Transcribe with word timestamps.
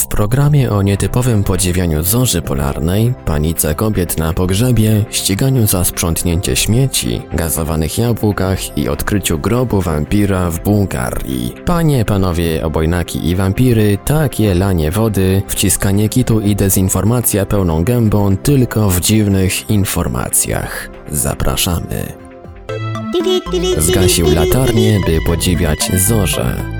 W 0.00 0.06
programie 0.06 0.70
o 0.70 0.82
nietypowym 0.82 1.44
podziwianiu 1.44 2.02
zorzy 2.02 2.42
polarnej, 2.42 3.14
panice 3.24 3.74
kobiet 3.74 4.18
na 4.18 4.32
pogrzebie, 4.32 5.04
ściganiu 5.10 5.66
za 5.66 5.84
sprzątnięcie 5.84 6.56
śmieci, 6.56 7.22
gazowanych 7.32 7.98
jabłkach 7.98 8.78
i 8.78 8.88
odkryciu 8.88 9.38
grobu 9.38 9.80
wampira 9.80 10.50
w 10.50 10.62
Bułgarii. 10.62 11.54
Panie, 11.66 12.04
panowie, 12.04 12.64
obojnaki 12.64 13.28
i 13.28 13.36
wampiry, 13.36 13.98
takie 14.04 14.54
lanie 14.54 14.90
wody, 14.90 15.42
wciskanie 15.48 16.08
kitu 16.08 16.40
i 16.40 16.56
dezinformacja 16.56 17.46
pełną 17.46 17.84
gębą 17.84 18.36
tylko 18.36 18.90
w 18.90 19.00
dziwnych 19.00 19.70
informacjach. 19.70 20.90
Zapraszamy. 21.10 22.12
Zgasił 23.78 24.34
latarnię, 24.34 25.00
by 25.06 25.18
podziwiać 25.26 26.00
zorze. 26.08 26.79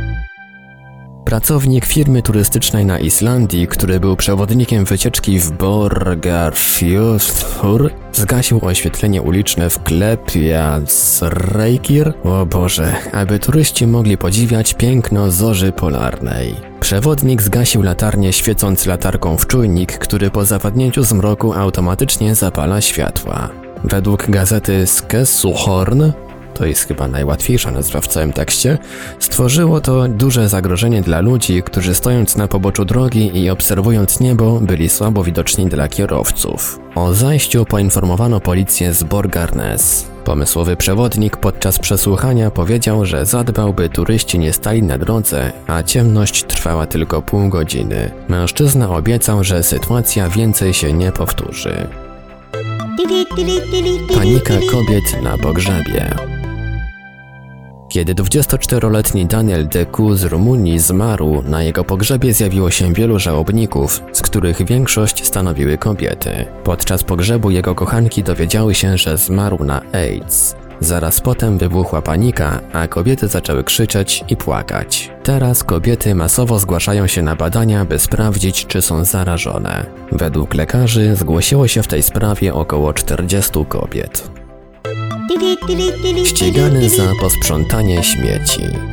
Pracownik 1.31 1.87
firmy 1.87 2.23
turystycznej 2.23 2.87
na 2.87 2.99
Islandii, 2.99 3.67
który 3.67 4.01
był 4.01 4.17
przewodnikiem 4.17 4.85
wycieczki 4.85 5.41
w 5.41 5.51
Borgarfjörður, 5.51 7.91
zgasił 8.13 8.61
oświetlenie 8.63 9.23
uliczne 9.23 9.71
w 9.71 9.83
Kleppjárnsreykir, 9.83 12.13
o 12.25 12.47
Boże, 12.47 12.95
aby 13.13 13.39
turyści 13.39 13.87
mogli 13.87 14.19
podziwiać 14.19 14.75
piękno 14.75 15.31
zorzy 15.31 15.73
polarnej. 15.73 16.55
Przewodnik 16.81 17.43
zgasił 17.43 17.83
latarnię 17.83 18.33
świecąc 18.33 18.87
latarką 18.87 19.37
w 19.37 19.47
czujnik, 19.47 19.99
który 19.99 20.31
po 20.31 20.45
zapadnięciu 20.45 21.03
zmroku 21.03 21.53
automatycznie 21.53 22.35
zapala 22.35 22.81
światła. 22.81 23.49
Według 23.85 24.31
gazety 24.31 24.87
Skessuhorn 24.87 26.13
to 26.61 26.67
jest 26.67 26.89
chyba 26.89 27.09
najłatwiejsza 27.09 27.71
nazwa 27.71 28.01
w 28.01 28.07
całym 28.07 28.33
tekście, 28.33 28.79
stworzyło 29.19 29.81
to 29.81 30.09
duże 30.09 30.49
zagrożenie 30.49 31.03
dla 31.03 31.21
ludzi, 31.21 31.63
którzy 31.63 31.95
stojąc 31.95 32.37
na 32.37 32.49
poboczu 32.49 32.85
drogi 32.85 33.39
i 33.39 33.51
obserwując 33.51 34.21
niebo 34.21 34.61
byli 34.61 34.89
słabo 34.89 35.25
widoczni 35.25 35.67
dla 35.67 35.89
kierowców. 35.89 36.81
O 36.95 37.15
zajściu 37.15 37.65
poinformowano 37.65 38.41
policję 38.41 38.95
z 38.95 39.03
Borgarnes. 39.03 40.07
Pomysłowy 40.25 40.77
przewodnik 40.77 41.37
podczas 41.37 41.79
przesłuchania 41.79 42.51
powiedział, 42.51 43.07
że 43.07 43.27
zadbał, 43.27 43.75
by 43.75 43.89
turyści 43.89 44.39
nie 44.39 44.53
stali 44.53 44.83
na 44.83 44.99
drodze, 44.99 45.53
a 45.67 45.83
ciemność 45.83 46.45
trwała 46.45 46.87
tylko 46.87 47.23
pół 47.23 47.49
godziny. 47.49 48.11
Mężczyzna 48.29 48.91
obiecał, 48.91 49.45
że 49.45 49.63
sytuacja 49.63 50.29
więcej 50.29 50.75
się 50.75 50.93
nie 50.93 51.13
powtórzy. 51.13 51.87
Panika 54.15 54.55
kobiet 54.71 55.23
na 55.23 55.39
pogrzebie. 55.39 56.30
Kiedy 57.91 58.15
24-letni 58.15 59.27
Daniel 59.27 59.69
Deku 59.69 60.15
z 60.15 60.25
Rumunii 60.25 60.79
zmarł, 60.79 61.43
na 61.43 61.63
jego 61.63 61.85
pogrzebie 61.85 62.35
zjawiło 62.35 62.71
się 62.71 62.93
wielu 62.93 63.19
żałobników, 63.19 64.03
z 64.13 64.23
których 64.23 64.67
większość 64.67 65.27
stanowiły 65.27 65.79
kobiety. 65.79 66.31
Podczas 66.65 67.05
pogrzebu 67.05 67.51
jego 67.51 67.75
kochanki 67.75 68.23
dowiedziały 68.23 68.75
się, 68.75 68.99
że 68.99 69.19
zmarł 69.19 69.65
na 69.65 69.83
AIDS. 69.93 70.57
Zaraz 70.81 71.21
potem 71.21 71.59
wybuchła 71.59 72.03
panika, 72.03 72.61
a 72.73 72.89
kobiety 72.89 73.29
zaczęły 73.29 73.65
krzyczeć 73.65 74.25
i 74.29 74.37
płakać. 74.37 75.11
Teraz 75.23 75.65
kobiety 75.65 76.15
masowo 76.15 76.59
zgłaszają 76.59 77.07
się 77.07 77.23
na 77.23 77.37
badania, 77.37 77.85
by 77.85 77.99
sprawdzić, 77.99 78.67
czy 78.67 78.83
są 78.83 79.05
zarażone. 79.05 79.87
Według 80.13 80.55
lekarzy 80.55 81.17
zgłosiło 81.17 81.69
się 81.69 81.83
w 81.83 81.89
tej 81.89 82.03
sprawie 82.03 82.55
około 82.55 82.93
40 82.93 83.65
kobiet. 83.69 84.40
Ścigany 86.25 86.89
za 86.89 87.15
posprzątanie 87.21 88.03
śmieci. 88.03 88.90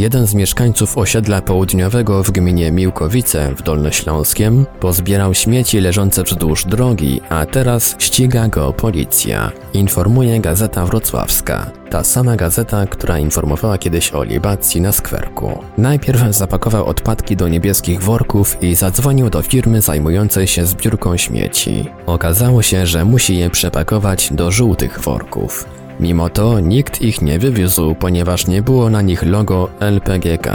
Jeden 0.00 0.26
z 0.26 0.34
mieszkańców 0.34 0.98
osiedla 0.98 1.42
południowego 1.42 2.22
w 2.22 2.30
gminie 2.30 2.72
Miłkowice 2.72 3.54
w 3.54 3.62
Dolnośląskiem 3.62 4.66
pozbierał 4.80 5.34
śmieci 5.34 5.80
leżące 5.80 6.22
wzdłuż 6.22 6.64
drogi, 6.64 7.20
a 7.28 7.46
teraz 7.46 7.96
ściga 7.98 8.48
go 8.48 8.72
policja. 8.72 9.52
Informuje 9.74 10.40
Gazeta 10.40 10.86
Wrocławska. 10.86 11.70
Ta 11.90 12.04
sama 12.04 12.36
gazeta, 12.36 12.86
która 12.86 13.18
informowała 13.18 13.78
kiedyś 13.78 14.12
o 14.12 14.22
libacji 14.22 14.80
na 14.80 14.92
skwerku. 14.92 15.58
Najpierw 15.78 16.20
zapakował 16.30 16.86
odpadki 16.86 17.36
do 17.36 17.48
niebieskich 17.48 18.02
worków 18.02 18.62
i 18.62 18.74
zadzwonił 18.74 19.30
do 19.30 19.42
firmy 19.42 19.80
zajmującej 19.80 20.46
się 20.46 20.66
zbiórką 20.66 21.16
śmieci. 21.16 21.86
Okazało 22.06 22.62
się, 22.62 22.86
że 22.86 23.04
musi 23.04 23.38
je 23.38 23.50
przepakować 23.50 24.28
do 24.32 24.50
żółtych 24.50 25.00
worków. 25.00 25.79
Mimo 26.00 26.28
to 26.28 26.60
nikt 26.60 27.02
ich 27.02 27.22
nie 27.22 27.38
wywiózł, 27.38 27.94
ponieważ 27.94 28.46
nie 28.46 28.62
było 28.62 28.90
na 28.90 29.02
nich 29.02 29.22
logo 29.22 29.70
LPGK. 29.80 30.48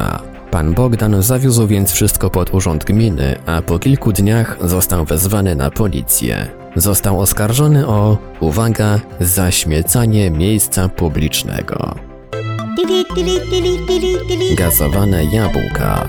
Pan 0.51 0.73
Bogdan 0.73 1.23
zawiózł 1.23 1.67
więc 1.67 1.91
wszystko 1.91 2.29
pod 2.29 2.53
urząd 2.53 2.83
gminy, 2.83 3.35
a 3.45 3.61
po 3.61 3.79
kilku 3.79 4.11
dniach 4.11 4.57
został 4.61 5.05
wezwany 5.05 5.55
na 5.55 5.71
policję. 5.71 6.47
Został 6.75 7.19
oskarżony 7.19 7.87
o, 7.87 8.17
uwaga, 8.39 8.99
zaśmiecanie 9.19 10.31
miejsca 10.31 10.89
publicznego. 10.89 11.95
Gazowane 14.57 15.25
jabłka. 15.25 16.07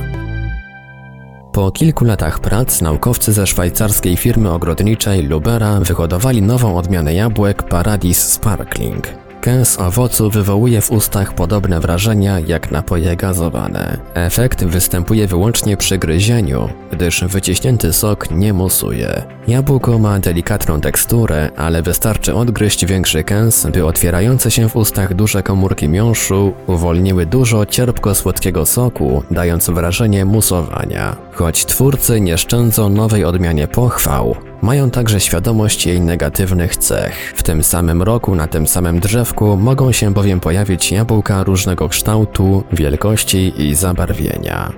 Po 1.52 1.70
kilku 1.70 2.04
latach 2.04 2.40
prac 2.40 2.80
naukowcy 2.80 3.32
ze 3.32 3.46
szwajcarskiej 3.46 4.16
firmy 4.16 4.52
ogrodniczej 4.52 5.22
Lubera 5.22 5.80
wyhodowali 5.80 6.42
nową 6.42 6.76
odmianę 6.76 7.14
jabłek 7.14 7.62
Paradis 7.62 8.18
Sparkling. 8.18 9.25
Kęs 9.40 9.78
owocu 9.80 10.30
wywołuje 10.30 10.80
w 10.80 10.92
ustach 10.92 11.32
podobne 11.34 11.80
wrażenia 11.80 12.40
jak 12.40 12.70
napoje 12.70 13.16
gazowane. 13.16 13.98
Efekt 14.14 14.64
występuje 14.64 15.26
wyłącznie 15.26 15.76
przy 15.76 15.98
gryzieniu, 15.98 16.68
gdyż 16.92 17.24
wyciśnięty 17.24 17.92
sok 17.92 18.30
nie 18.30 18.52
musuje. 18.52 19.22
Jabłko 19.48 19.98
ma 19.98 20.18
delikatną 20.18 20.80
teksturę, 20.80 21.50
ale 21.56 21.82
wystarczy 21.82 22.34
odgryźć 22.34 22.86
większy 22.86 23.24
kęs, 23.24 23.66
by 23.66 23.86
otwierające 23.86 24.50
się 24.50 24.68
w 24.68 24.76
ustach 24.76 25.14
duże 25.14 25.42
komórki 25.42 25.88
miąższu 25.88 26.52
uwolniły 26.66 27.26
dużo 27.26 27.66
cierpko-słodkiego 27.66 28.66
soku, 28.66 29.22
dając 29.30 29.70
wrażenie 29.70 30.24
musowania. 30.24 31.16
Choć 31.32 31.66
twórcy 31.66 32.20
nie 32.20 32.38
szczędzą 32.38 32.88
nowej 32.88 33.24
odmianie 33.24 33.68
pochwał, 33.68 34.36
mają 34.62 34.90
także 34.90 35.20
świadomość 35.20 35.86
jej 35.86 36.00
negatywnych 36.00 36.76
cech. 36.76 37.32
W 37.36 37.42
tym 37.42 37.62
samym 37.62 38.02
roku 38.02 38.34
na 38.34 38.46
tym 38.46 38.66
samym 38.66 39.00
drzewku 39.00 39.56
mogą 39.56 39.92
się 39.92 40.10
bowiem 40.10 40.40
pojawić 40.40 40.92
jabłka 40.92 41.44
różnego 41.44 41.88
kształtu, 41.88 42.64
wielkości 42.72 43.52
i 43.62 43.74
zabarwienia. 43.74 44.72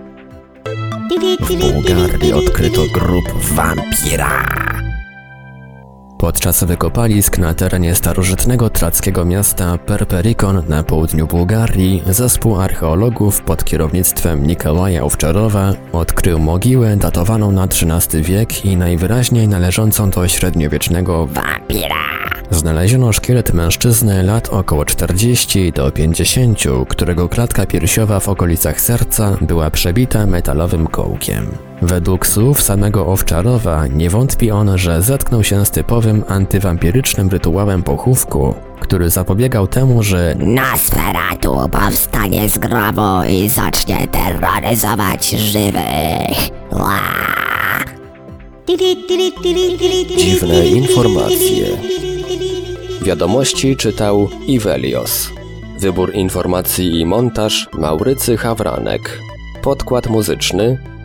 W 1.41 1.55
Bułgarii 1.57 2.33
odkryto 2.33 2.83
grób 2.93 3.25
wampira. 3.43 4.68
Podczas 6.19 6.65
wykopalisk 6.65 7.39
na 7.39 7.55
terenie 7.55 7.95
starożytnego 7.95 8.71
trackiego 8.71 9.25
miasta 9.25 9.79
Perperikon 9.79 10.63
na 10.69 10.83
południu 10.83 11.27
Bułgarii 11.27 12.03
zespół 12.07 12.61
archeologów 12.61 13.41
pod 13.43 13.65
kierownictwem 13.65 14.47
Nikołaja 14.47 15.03
Owczarowa 15.03 15.73
odkrył 15.93 16.39
mogiłę 16.39 16.97
datowaną 16.97 17.53
na 17.53 17.65
XIII 17.65 18.23
wiek 18.23 18.65
i 18.65 18.77
najwyraźniej 18.77 19.49
należącą 19.49 20.11
do 20.11 20.29
średniowiecznego 20.29 21.27
wampira. 21.27 22.05
Znaleziono 22.51 23.13
szkielet 23.13 23.55
mężczyzny 23.55 24.23
lat 24.23 24.49
około 24.49 24.85
40 24.85 25.73
do 25.73 25.91
50, 25.91 26.63
którego 26.89 27.29
klatka 27.29 27.67
piersiowa 27.67 28.21
w 28.21 28.29
okolicach 28.29 28.81
serca 28.81 29.37
była 29.41 29.71
przebita 29.71 30.27
metalowym 30.27 30.87
kołkiem. 30.87 31.68
Według 31.83 32.27
słów 32.27 32.63
samego 32.63 33.07
Owczarowa 33.07 33.87
nie 33.87 34.11
wątpi 34.11 34.51
on, 34.51 34.79
że 34.79 35.03
zetknął 35.03 35.45
się 35.45 35.67
z 35.67 35.71
typowym 35.71 36.25
antywampirycznym 36.29 37.29
rytuałem 37.29 37.83
pochówku, 37.83 38.55
który 38.81 39.11
zapobiegał 39.11 39.67
temu, 39.67 40.03
że 40.03 40.35
Nosferatu 40.39 41.57
powstanie 41.73 42.49
z 42.49 42.59
grobu 42.59 43.25
i 43.31 43.49
zacznie 43.49 44.09
terroryzować 44.09 45.31
żywych. 45.31 46.49
Ła! 46.73 47.01
dziwne 50.17 50.67
informacje. 50.67 51.67
Wiadomości 53.03 53.77
czytał 53.77 54.29
Ivelios. 54.47 55.31
Wybór 55.81 56.15
informacji 56.15 57.01
i 57.01 57.07
montaż 57.07 57.69
Maurycy 57.73 58.37
Hawranek. 58.37 59.21
Podkład 59.63 60.07
muzyczny 60.07 60.79